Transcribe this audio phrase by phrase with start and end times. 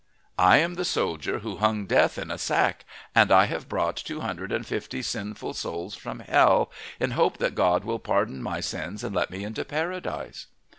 [0.39, 4.21] "I am the soldier who hung Death in a sack, and I have brought two
[4.21, 9.03] hundred and fifty sinful souls from hell in hope that God will pardon my sins
[9.03, 10.47] and let me into Paradise."